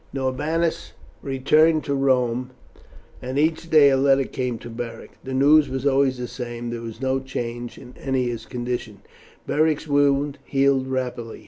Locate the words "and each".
3.21-3.69